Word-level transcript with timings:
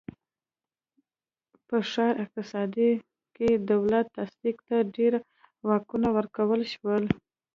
په 1.67 1.77
ښاري 1.91 2.15
اقتصاد 2.23 2.75
کې 3.35 3.47
دولتي 3.71 4.11
تصدیو 4.17 4.59
ته 4.67 4.75
ډېر 4.95 5.13
واکونه 5.67 6.07
ورکړل 6.17 6.61
شول. 6.73 7.03